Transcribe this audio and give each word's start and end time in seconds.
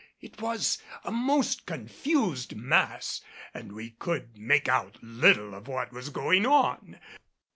It 0.19 0.41
was 0.41 0.81
a 1.03 1.11
most 1.11 1.67
confused 1.67 2.55
mass 2.55 3.21
and 3.53 3.71
we 3.71 3.91
could 3.91 4.35
make 4.35 4.67
out 4.67 4.97
little 5.03 5.53
of 5.53 5.67
what 5.67 5.93
was 5.93 6.09
going 6.09 6.43
on. 6.47 6.99